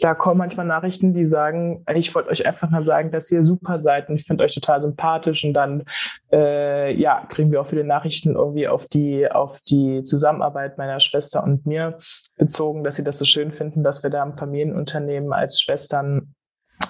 [0.00, 3.78] da kommen manchmal Nachrichten, die sagen, ich wollte euch einfach mal sagen, dass ihr super
[3.78, 5.44] seid und ich finde euch total sympathisch.
[5.44, 5.84] Und dann
[6.32, 11.42] äh, ja kriegen wir auch viele Nachrichten irgendwie auf die auf die Zusammenarbeit meiner Schwester
[11.42, 11.98] und mir
[12.36, 16.34] bezogen, dass sie das so schön finden, dass wir da im Familienunternehmen als Schwestern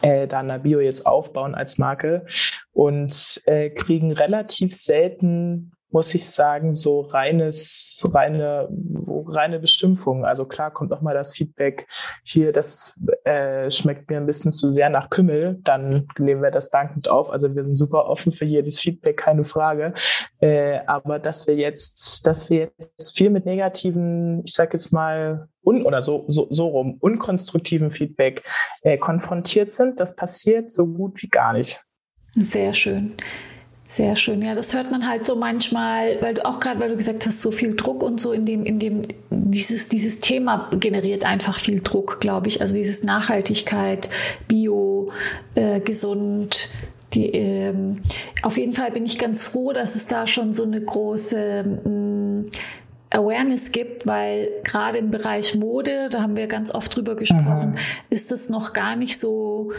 [0.03, 2.27] äh, da Nabio jetzt aufbauen als Marke.
[2.73, 8.69] Und äh, kriegen relativ selten muss ich sagen, so reines, reine,
[9.29, 10.27] reine Beschimpfung.
[10.27, 11.89] Also klar kommt auch mal das Feedback,
[12.23, 16.69] hier, das äh, schmeckt mir ein bisschen zu sehr nach Kümmel, dann nehmen wir das
[16.69, 17.31] dankend auf.
[17.31, 19.95] Also wir sind super offen für jedes Feedback, keine Frage.
[20.41, 25.49] Äh, aber dass wir jetzt, dass wir jetzt viel mit negativen, ich sag jetzt mal,
[25.63, 28.43] un oder so, so, so rum, unkonstruktiven Feedback
[28.83, 31.83] äh, konfrontiert sind, das passiert so gut wie gar nicht.
[32.35, 33.15] Sehr schön.
[33.97, 36.97] Sehr schön, ja, das hört man halt so manchmal, weil du auch gerade, weil du
[36.97, 41.25] gesagt hast, so viel Druck und so in dem, in dem, dieses, dieses Thema generiert
[41.25, 42.61] einfach viel Druck, glaube ich.
[42.61, 44.11] Also dieses Nachhaltigkeit,
[44.49, 45.13] Bio,
[45.55, 46.69] äh, gesund,
[47.15, 48.03] die, ähm,
[48.43, 51.91] auf jeden Fall bin ich ganz froh, dass es da schon so eine große mh,
[51.91, 52.47] mm,
[53.09, 57.77] Awareness gibt, weil gerade im Bereich Mode, da haben wir ganz oft drüber gesprochen, mhm.
[58.11, 59.71] ist das noch gar nicht so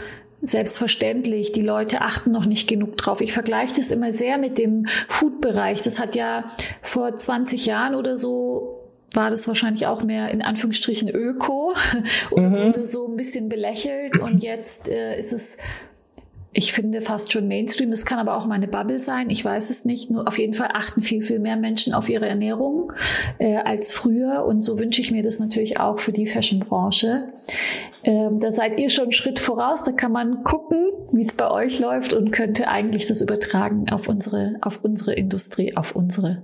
[0.42, 1.52] selbstverständlich.
[1.52, 3.20] Die Leute achten noch nicht genug drauf.
[3.20, 5.82] Ich vergleiche das immer sehr mit dem Food-Bereich.
[5.82, 6.44] Das hat ja
[6.82, 8.74] vor 20 Jahren oder so
[9.14, 11.74] war das wahrscheinlich auch mehr in Anführungsstrichen Öko
[12.30, 12.56] oder mhm.
[12.56, 15.56] wurde so ein bisschen belächelt und jetzt äh, ist es
[16.52, 17.90] ich finde fast schon Mainstream.
[17.90, 19.30] Das kann aber auch mal eine Bubble sein.
[19.30, 20.10] Ich weiß es nicht.
[20.10, 22.92] Nur auf jeden Fall achten viel, viel mehr Menschen auf ihre Ernährung
[23.38, 24.44] äh, als früher.
[24.44, 27.28] Und so wünsche ich mir das natürlich auch für die Fashion-Branche.
[28.04, 29.84] Ähm, da seid ihr schon einen Schritt voraus.
[29.84, 34.08] Da kann man gucken, wie es bei euch läuft und könnte eigentlich das übertragen auf
[34.08, 36.42] unsere, auf unsere Industrie, auf unsere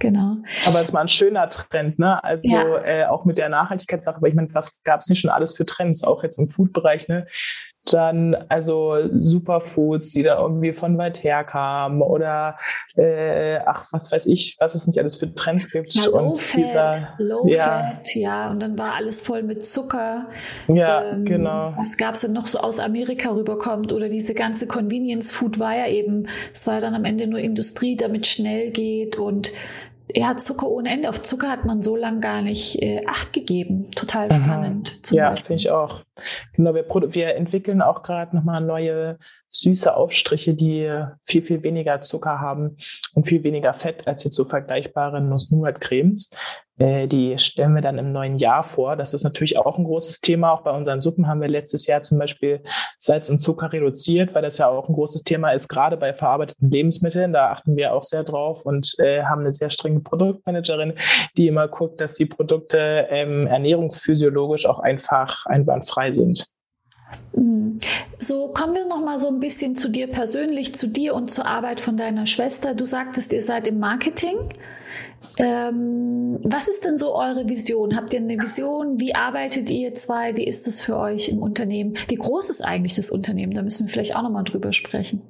[0.00, 0.36] Genau.
[0.66, 2.24] Aber es war ein schöner Trend, ne?
[2.24, 2.84] Also ja.
[2.84, 5.66] äh, auch mit der Nachhaltigkeitssache, aber ich meine, was gab es nicht schon alles für
[5.66, 7.26] Trends, auch jetzt im Food-Bereich, ne?
[7.92, 12.58] Dann also Superfoods, die da irgendwie von weit her kamen oder
[12.96, 15.94] äh, ach, was weiß ich, was es nicht alles für Trends gibt.
[15.94, 17.64] Ja, low und Fat, dieser, Low ja.
[17.64, 20.26] Fat, ja, und dann war alles voll mit Zucker.
[20.68, 21.74] Ja, ähm, genau.
[21.76, 25.76] Was gab es denn noch so aus Amerika rüberkommt oder diese ganze Convenience Food war
[25.76, 29.52] ja eben, es war dann am Ende nur Industrie, damit schnell geht und
[30.14, 31.08] ja, Zucker ohne Ende.
[31.08, 33.90] Auf Zucker hat man so lange gar nicht äh, Acht gegeben.
[33.92, 35.10] Total spannend.
[35.10, 36.02] ja, finde ich auch.
[36.54, 39.18] Genau, wir, wir entwickeln auch gerade nochmal neue
[39.50, 40.90] süße Aufstriche, die
[41.22, 42.76] viel, viel weniger Zucker haben
[43.14, 46.30] und viel weniger Fett als jetzt so vergleichbare Nuss-Nougat-Cremes.
[46.80, 48.96] Äh, die stellen wir dann im neuen Jahr vor.
[48.96, 50.52] Das ist natürlich auch ein großes Thema.
[50.52, 52.62] Auch bei unseren Suppen haben wir letztes Jahr zum Beispiel
[52.96, 56.70] Salz und Zucker reduziert, weil das ja auch ein großes Thema ist, gerade bei verarbeiteten
[56.70, 57.32] Lebensmitteln.
[57.34, 60.94] Da achten wir auch sehr drauf und äh, haben eine sehr strenge Produktmanagerin,
[61.36, 66.46] die immer guckt, dass die Produkte ähm, ernährungsphysiologisch auch einfach einwandfrei sind.
[67.34, 67.78] Mhm.
[68.18, 71.44] So kommen wir noch mal so ein bisschen zu dir persönlich, zu dir und zur
[71.44, 72.74] Arbeit von deiner Schwester.
[72.74, 74.36] Du sagtest, ihr seid im Marketing.
[75.36, 77.96] Ähm, was ist denn so eure Vision?
[77.96, 79.00] Habt ihr eine Vision?
[79.00, 80.36] Wie arbeitet ihr zwei?
[80.36, 81.94] Wie ist es für euch im Unternehmen?
[82.08, 83.52] Wie groß ist eigentlich das Unternehmen?
[83.54, 85.22] Da müssen wir vielleicht auch noch mal drüber sprechen.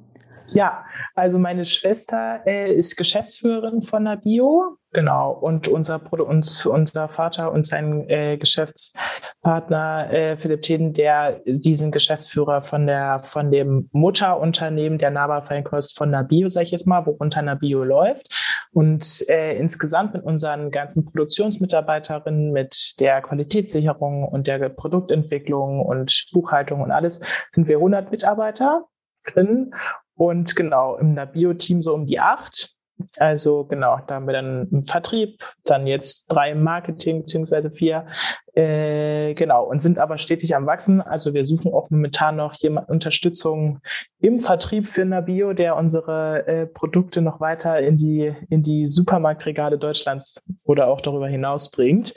[0.47, 7.51] Ja, also meine Schwester äh, ist Geschäftsführerin von Nabio, genau, und unser, uns, unser Vater
[7.51, 14.97] und sein äh, Geschäftspartner äh, Philipp Teden, der diesen Geschäftsführer von der von dem Mutterunternehmen
[14.97, 18.27] der Naba Feinkost von Nabio, sage ich jetzt mal, worunter Nabio läuft.
[18.73, 26.81] Und äh, insgesamt mit unseren ganzen Produktionsmitarbeiterinnen, mit der Qualitätssicherung und der Produktentwicklung und Buchhaltung
[26.81, 28.85] und alles sind wir 100 Mitarbeiter
[29.25, 29.73] drin
[30.15, 32.75] und genau, im Nabio-Team so um die acht.
[33.17, 38.05] Also genau, da haben wir dann im Vertrieb, dann jetzt drei Marketing beziehungsweise vier,
[38.53, 41.01] äh, genau, und sind aber stetig am Wachsen.
[41.01, 43.79] Also wir suchen auch momentan noch jemand Unterstützung
[44.19, 49.77] im Vertrieb für Nabio, der unsere äh, Produkte noch weiter in die, in die Supermarktregale
[49.77, 52.13] Deutschlands oder auch darüber hinaus bringt,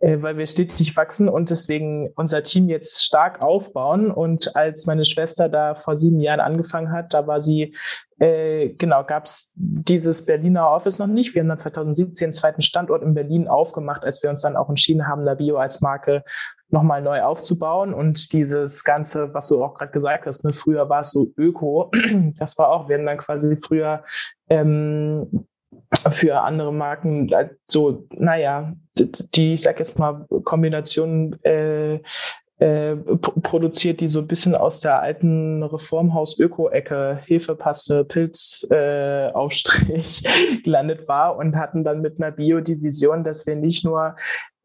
[0.00, 4.10] äh, weil wir stetig wachsen und deswegen unser Team jetzt stark aufbauen.
[4.10, 7.74] Und als meine Schwester da vor sieben Jahren angefangen hat, da war sie
[8.18, 11.34] äh, genau, gab es dieses Berliner Office noch nicht.
[11.34, 14.70] Wir haben dann 2017 einen zweiten Standort in Berlin aufgemacht, als wir uns dann auch
[14.70, 16.22] entschieden haben, Nabio als Marke
[16.68, 17.94] nochmal neu aufzubauen.
[17.94, 21.90] Und dieses Ganze, was du auch gerade gesagt hast, ne, früher war es so Öko,
[22.38, 24.04] das war auch, wir haben dann quasi früher
[24.48, 25.46] ähm,
[26.10, 32.00] für andere Marken äh, so, naja, die, ich sag jetzt mal, Kombination äh,
[32.58, 41.36] äh, produziert, die so ein bisschen aus der alten Reformhaus-Öko-Ecke, Hefepaste, Pilzaufstrich äh, gelandet war
[41.36, 44.16] und hatten dann mit einer Bio-Division, dass wir nicht nur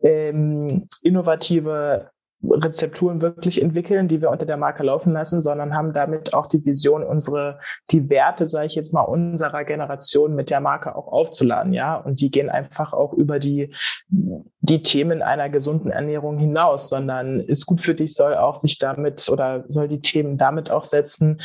[0.04, 2.12] ähm, innovative
[2.44, 6.66] Rezepturen wirklich entwickeln, die wir unter der Marke laufen lassen, sondern haben damit auch die
[6.66, 7.60] Vision, unsere,
[7.92, 11.96] die Werte, sage ich jetzt mal, unserer Generation mit der Marke auch aufzuladen, ja.
[11.96, 13.74] Und die gehen einfach auch über die,
[14.10, 19.30] die Themen einer gesunden Ernährung hinaus, sondern ist gut für dich, soll auch sich damit
[19.30, 21.42] oder soll die Themen damit auch setzen,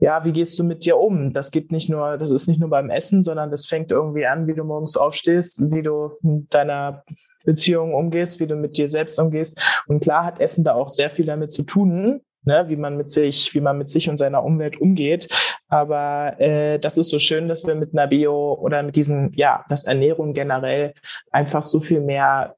[0.00, 1.32] ja, wie gehst du mit dir um?
[1.32, 4.46] Das geht nicht nur, das ist nicht nur beim Essen, sondern das fängt irgendwie an,
[4.46, 7.02] wie du morgens aufstehst, wie du mit deiner
[7.44, 9.60] Beziehung umgehst, wie du mit dir selbst umgehst.
[9.88, 13.10] Und klar hat Essen da auch sehr viel damit zu tun, ne, wie man mit
[13.10, 15.28] sich, wie man mit sich und seiner Umwelt umgeht.
[15.68, 19.64] Aber äh, das ist so schön, dass wir mit einer Bio oder mit diesen, ja,
[19.68, 20.94] dass Ernährung generell
[21.32, 22.54] einfach so viel mehr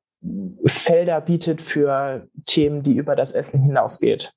[0.67, 4.35] Felder bietet für Themen, die über das Essen hinausgeht.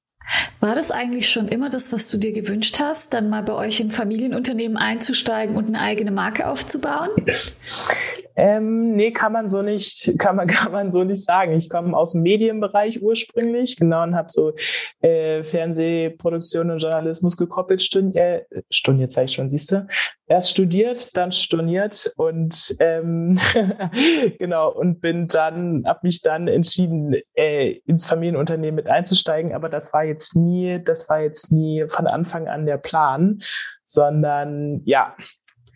[0.59, 3.79] War das eigentlich schon immer das, was du dir gewünscht hast, dann mal bei euch
[3.79, 7.09] im Familienunternehmen einzusteigen und eine eigene Marke aufzubauen?
[8.35, 11.53] Ähm, nee, kann man so nicht, kann man, kann man so nicht sagen.
[11.53, 14.53] Ich komme aus dem Medienbereich ursprünglich, genau, und habe so
[15.01, 19.87] äh, Fernsehproduktion und Journalismus gekoppelt, Stunden, äh, Stunden jetzt sage ich schon, siehst du,
[20.27, 23.39] erst studiert, dann storniert und ähm,
[24.39, 29.53] genau und bin dann, habe mich dann entschieden, äh, ins Familienunternehmen mit einzusteigen.
[29.53, 33.39] Aber das war jetzt nie, das war jetzt nie von Anfang an der Plan,
[33.85, 35.15] sondern ja,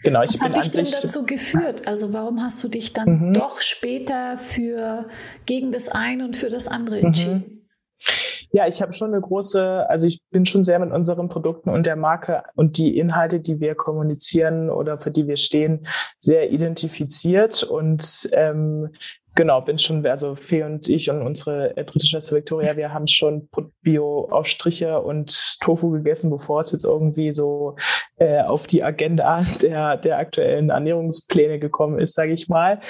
[0.03, 1.87] Genau, ich Was bin hat dich denn dazu geführt?
[1.87, 3.33] Also warum hast du dich dann mhm.
[3.33, 5.07] doch später für
[5.45, 7.05] gegen das eine und für das andere mhm.
[7.05, 7.43] entschieden?
[7.47, 7.57] Mhm.
[8.51, 11.85] Ja, ich habe schon eine große, also ich bin schon sehr mit unseren Produkten und
[11.85, 15.87] der Marke und die Inhalte, die wir kommunizieren oder für die wir stehen,
[16.19, 18.93] sehr identifiziert und ähm,
[19.37, 23.05] Genau, bin schon, also Fee und ich und unsere äh, dritte Schwester Victoria, wir haben
[23.05, 23.47] schon
[23.83, 27.75] Bio-Aufstriche und Tofu gegessen, bevor es jetzt irgendwie so
[28.17, 32.81] äh, auf die Agenda der, der aktuellen Ernährungspläne gekommen ist, sage ich mal.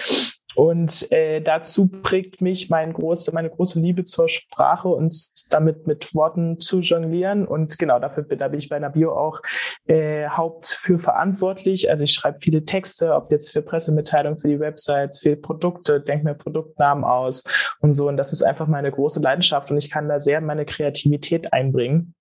[0.58, 5.16] Und äh, dazu prägt mich mein große, meine große Liebe zur Sprache und
[5.52, 7.48] damit mit Worten zu jonglieren.
[7.48, 9.40] Und genau, dafür da bin ich bei Nabio auch
[9.86, 11.92] äh, haupt für verantwortlich.
[11.92, 16.26] Also ich schreibe viele Texte, ob jetzt für Pressemitteilungen, für die Websites, für Produkte, denke
[16.26, 17.44] mir Produktnamen aus
[17.82, 18.08] und so.
[18.08, 22.16] Und das ist einfach meine große Leidenschaft und ich kann da sehr meine Kreativität einbringen.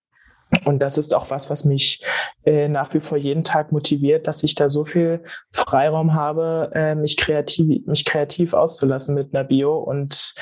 [0.64, 2.04] Und das ist auch was, was mich
[2.44, 6.94] äh, nach wie vor jeden Tag motiviert, dass ich da so viel Freiraum habe, äh,
[6.94, 10.34] mich kreativ, mich kreativ auszulassen mit einer Bio und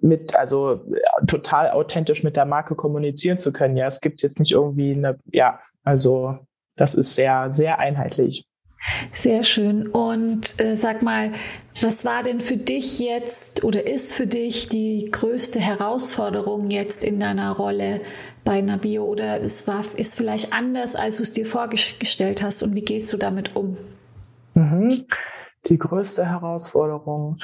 [0.00, 0.80] mit, also
[1.26, 3.76] total authentisch mit der Marke kommunizieren zu können.
[3.76, 6.38] Ja, es gibt jetzt nicht irgendwie eine, ja, also
[6.76, 8.49] das ist sehr, sehr einheitlich.
[9.12, 9.86] Sehr schön.
[9.88, 11.32] Und äh, sag mal,
[11.80, 17.20] was war denn für dich jetzt oder ist für dich die größte Herausforderung jetzt in
[17.20, 18.00] deiner Rolle
[18.44, 22.74] bei Nabio oder es war, ist vielleicht anders, als du es dir vorgestellt hast und
[22.74, 23.76] wie gehst du damit um?
[24.54, 25.04] Mhm.
[25.66, 27.36] Die größte Herausforderung.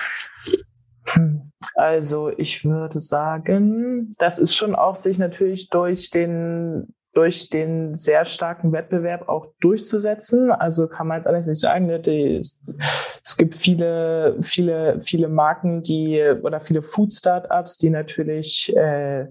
[1.08, 1.52] Hm.
[1.74, 8.26] Also ich würde sagen, das ist schon auch sich natürlich durch den durch den sehr
[8.26, 10.50] starken Wettbewerb auch durchzusetzen.
[10.50, 11.86] Also kann man jetzt alles nicht sagen.
[11.86, 11.98] Ne?
[11.98, 19.28] Die, es gibt viele, viele, viele Marken, die oder viele Food Startups, die natürlich äh,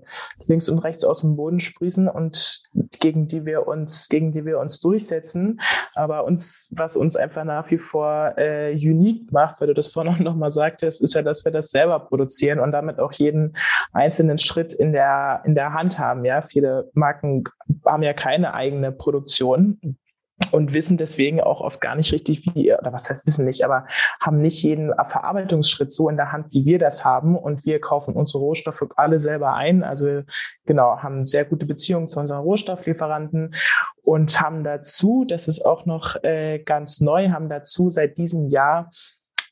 [0.47, 2.63] links und rechts aus dem Boden sprießen und
[2.99, 5.61] gegen die wir uns, gegen die wir uns durchsetzen.
[5.93, 10.11] Aber uns, was uns einfach nach wie vor äh, unique macht, weil du das vorhin
[10.11, 13.55] auch nochmal sagtest, ist ja, dass wir das selber produzieren und damit auch jeden
[13.93, 16.25] einzelnen Schritt in der, in der Hand haben.
[16.25, 17.43] Ja, viele Marken
[17.85, 19.97] haben ja keine eigene Produktion
[20.51, 23.87] und wissen deswegen auch oft gar nicht richtig, wie, oder was heißt wissen nicht, aber
[24.21, 27.37] haben nicht jeden Verarbeitungsschritt so in der Hand, wie wir das haben.
[27.37, 29.83] Und wir kaufen unsere Rohstoffe alle selber ein.
[29.83, 30.23] Also
[30.65, 33.55] genau, haben sehr gute Beziehungen zu unseren Rohstofflieferanten
[34.03, 38.91] und haben dazu, das ist auch noch äh, ganz neu, haben dazu seit diesem Jahr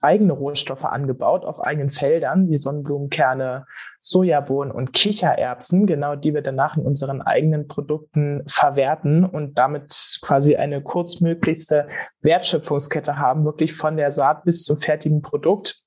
[0.04, 3.66] eigene Rohstoffe angebaut auf eigenen Feldern, wie Sonnenblumenkerne,
[4.02, 10.56] Sojabohnen und Kichererbsen, genau die wir danach in unseren eigenen Produkten verwerten und damit quasi
[10.56, 11.88] eine kurzmöglichste
[12.22, 15.83] Wertschöpfungskette haben, wirklich von der Saat bis zum fertigen Produkt.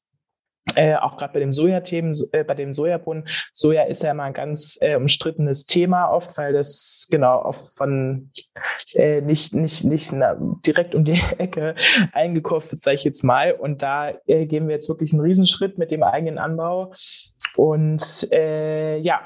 [0.75, 3.29] Äh, auch gerade bei dem Sojathemen, äh, bei dem Sojabohnen.
[3.53, 8.31] Soja ist ja immer ein ganz äh, umstrittenes Thema oft, weil das genau oft von
[8.95, 11.77] äh, nicht nicht nicht na, direkt um die Ecke
[12.13, 13.53] eingekauft wird, sage ich jetzt mal.
[13.53, 16.93] Und da äh, gehen wir jetzt wirklich einen Riesenschritt mit dem eigenen Anbau.
[17.57, 19.23] Und äh, ja,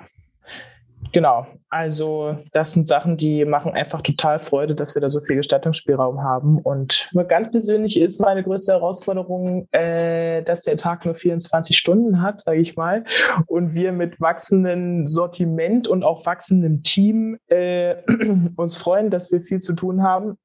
[1.12, 5.36] Genau, also das sind Sachen, die machen einfach total Freude, dass wir da so viel
[5.36, 6.58] Gestaltungsspielraum haben.
[6.58, 12.40] Und ganz persönlich ist meine größte Herausforderung, äh, dass der Tag nur 24 Stunden hat,
[12.40, 13.04] sage ich mal,
[13.46, 17.96] und wir mit wachsendem Sortiment und auch wachsendem Team äh,
[18.56, 20.36] uns freuen, dass wir viel zu tun haben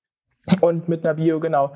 [0.61, 1.73] und mit Nabio genau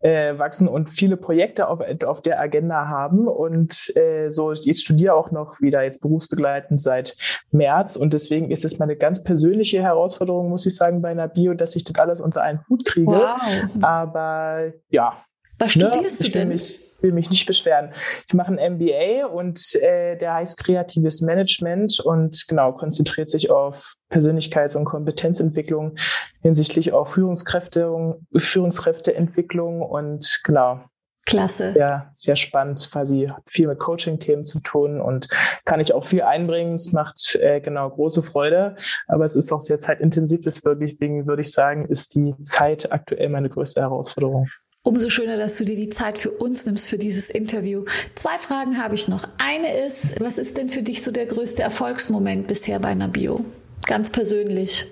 [0.00, 3.28] äh, wachsen und viele Projekte auf, auf der Agenda haben.
[3.28, 7.16] Und äh, so ich studiere auch noch wieder jetzt berufsbegleitend seit
[7.50, 7.96] März.
[7.96, 11.84] Und deswegen ist es meine ganz persönliche Herausforderung muss ich sagen bei Nabio dass ich
[11.84, 13.06] das alles unter einen Hut kriege.
[13.10, 13.40] Wow.
[13.82, 15.16] aber ja.
[15.58, 16.48] Was studierst ne, du denn?
[16.48, 17.92] mich, will mich nicht beschweren.
[18.26, 23.94] Ich mache ein MBA und äh, der heißt Kreatives Management und genau konzentriert sich auf
[24.10, 25.96] Persönlichkeits- und Kompetenzentwicklung
[26.42, 30.80] hinsichtlich auch Führungskräfte, Führungskräfteentwicklung und genau.
[31.24, 31.72] Klasse.
[31.78, 35.28] Ja, sehr spannend, quasi viel mit Coaching-Themen zu tun und
[35.64, 36.74] kann ich auch viel einbringen.
[36.74, 40.40] Es macht äh, genau große Freude, aber es ist auch sehr zeitintensiv.
[40.40, 44.48] Deswegen würde ich sagen, ist die Zeit aktuell meine größte Herausforderung.
[44.84, 47.84] Umso schöner, dass du dir die Zeit für uns nimmst für dieses Interview.
[48.16, 49.28] Zwei Fragen habe ich noch.
[49.38, 53.44] Eine ist, was ist denn für dich so der größte Erfolgsmoment bisher bei Nabio?
[53.86, 54.90] Ganz persönlich.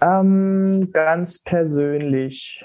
[0.00, 2.64] Ähm, ganz persönlich.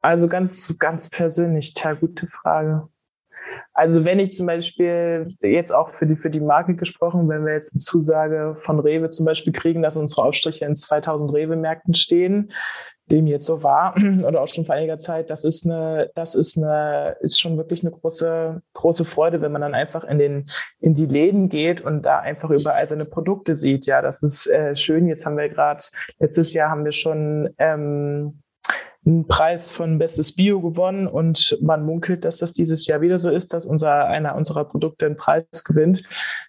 [0.00, 2.88] Also ganz, ganz persönlich, tja, gute Frage.
[3.74, 7.54] Also wenn ich zum Beispiel jetzt auch für die, für die Marke gesprochen, wenn wir
[7.54, 12.52] jetzt eine Zusage von Rewe zum Beispiel kriegen, dass unsere Aufstriche in 2000 Rewe-Märkten stehen,
[13.06, 16.56] dem jetzt so war oder auch schon vor einiger Zeit, das ist eine, das ist
[16.56, 20.46] eine, ist schon wirklich eine große, große Freude, wenn man dann einfach in den,
[20.78, 23.86] in die Läden geht und da einfach überall seine Produkte sieht.
[23.86, 25.08] Ja, das ist äh, schön.
[25.08, 25.82] Jetzt haben wir gerade,
[26.20, 28.43] letztes Jahr haben wir schon ähm,
[29.06, 33.30] einen Preis von Bestes Bio gewonnen und man munkelt, dass das dieses Jahr wieder so
[33.30, 36.02] ist, dass unser einer unserer Produkte einen Preis gewinnt.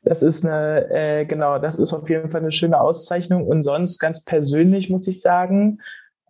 [0.03, 3.99] Das ist eine äh, genau, das ist auf jeden Fall eine schöne Auszeichnung und sonst
[3.99, 5.79] ganz persönlich muss ich sagen,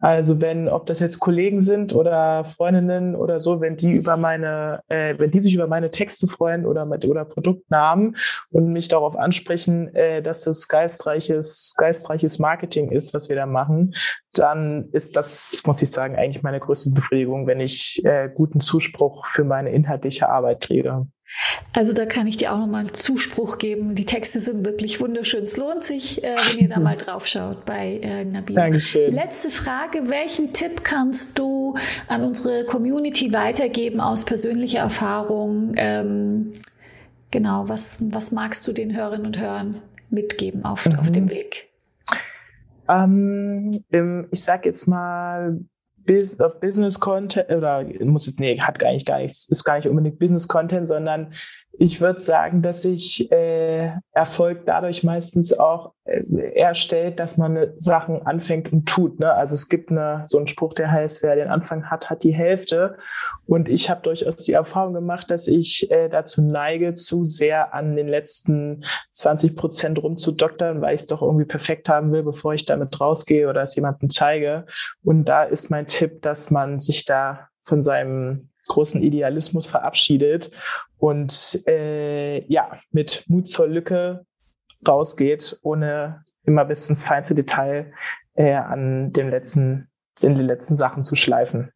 [0.01, 4.81] also wenn, ob das jetzt Kollegen sind oder Freundinnen oder so, wenn die über meine,
[4.87, 8.17] äh, wenn die sich über meine Texte freuen oder mit oder Produktnamen
[8.51, 13.95] und mich darauf ansprechen, äh, dass das geistreiches, geistreiches Marketing ist, was wir da machen,
[14.33, 19.25] dann ist das, muss ich sagen, eigentlich meine größte Befriedigung, wenn ich äh, guten Zuspruch
[19.25, 21.07] für meine inhaltliche Arbeit kriege.
[21.73, 23.95] Also da kann ich dir auch nochmal einen Zuspruch geben.
[23.95, 25.43] Die Texte sind wirklich wunderschön.
[25.43, 28.55] Es lohnt sich, äh, wenn ihr da mal drauf schaut bei äh, Nabil.
[28.55, 29.13] Dankeschön.
[29.13, 30.09] Letzte Frage.
[30.09, 31.75] Welchen Tipp kannst du
[32.07, 35.73] an unsere Community weitergeben aus persönlicher Erfahrung?
[35.75, 36.53] Ähm,
[37.31, 40.99] genau, was, was magst du den Hörerinnen und Hörern mitgeben auf, mhm.
[40.99, 41.69] auf dem Weg?
[42.87, 43.71] Ähm,
[44.31, 45.59] ich sag jetzt mal,
[46.05, 50.47] Business Content oder muss nee, hat gar nicht gar nichts, ist gar nicht unbedingt Business
[50.47, 51.33] Content, sondern
[51.79, 56.23] ich würde sagen, dass sich äh, Erfolg dadurch meistens auch äh,
[56.53, 59.19] erstellt, dass man Sachen anfängt und tut.
[59.19, 59.33] Ne?
[59.33, 62.33] Also es gibt eine, so einen Spruch, der heißt, wer den Anfang hat, hat die
[62.33, 62.97] Hälfte.
[63.45, 67.95] Und ich habe durchaus die Erfahrung gemacht, dass ich äh, dazu neige, zu sehr an
[67.95, 72.65] den letzten 20 Prozent rumzudoktern, weil ich es doch irgendwie perfekt haben will, bevor ich
[72.65, 74.65] damit rausgehe oder es jemandem zeige.
[75.03, 80.51] Und da ist mein Tipp, dass man sich da von seinem großen Idealismus verabschiedet
[80.97, 84.25] und äh, ja, mit Mut zur Lücke
[84.87, 87.91] rausgeht, ohne immer bis ins feinste Detail
[88.35, 89.89] äh, an den letzten,
[90.21, 91.71] in den letzten Sachen zu schleifen.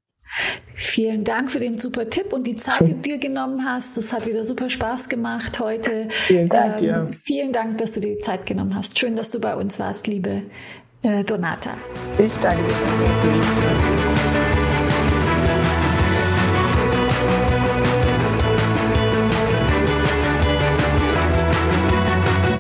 [0.76, 3.98] Vielen Dank für den super Tipp und die Zeit, die du dir genommen hast.
[3.98, 6.08] Das hat wieder super Spaß gemacht heute.
[6.28, 7.08] Vielen Dank ähm, dir.
[7.24, 8.98] Vielen Dank, dass du dir die Zeit genommen hast.
[8.98, 10.44] Schön, dass du bei uns warst, liebe
[11.02, 11.72] äh, Donata.
[12.18, 14.19] Ich danke dir.